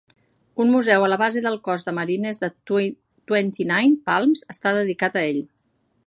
Un 0.63 0.69
museu 0.75 1.03
a 1.07 1.09
la 1.11 1.17
base 1.23 1.41
del 1.47 1.57
Cos 1.67 1.83
de 1.89 1.91
Marines 1.97 2.41
de 2.45 2.49
Twentynine 2.71 3.93
Palms 4.11 4.41
està 4.55 4.73
dedicat 4.79 5.21
a 5.21 5.23
ell. 5.33 5.43